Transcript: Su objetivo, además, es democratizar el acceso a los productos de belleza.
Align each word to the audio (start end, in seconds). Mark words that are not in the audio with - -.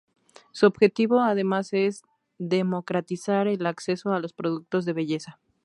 Su 0.51 0.65
objetivo, 0.65 1.19
además, 1.19 1.73
es 1.73 2.01
democratizar 2.39 3.47
el 3.47 3.63
acceso 3.67 4.11
a 4.11 4.19
los 4.19 4.33
productos 4.33 4.83
de 4.85 4.93
belleza. 4.93 5.39